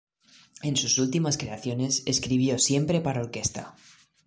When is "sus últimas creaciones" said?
0.77-2.01